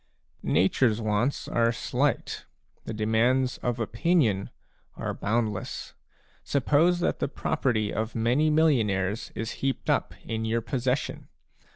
Nature's 0.41 0.99
wants 0.99 1.47
are 1.47 1.71
slight; 1.71 2.45
the 2.85 2.91
demands 2.93 3.59
of 3.59 3.79
opinion 3.79 4.49
are 4.97 5.13
boundless. 5.13 5.93
Suppose 6.43 7.01
that 7.01 7.19
the 7.19 7.27
property 7.27 7.93
of 7.93 8.15
many 8.15 8.49
millionaires 8.49 9.31
is 9.35 9.51
heaped 9.61 9.91
up 9.91 10.15
in 10.25 10.43
your 10.43 10.61
possession. 10.61 11.27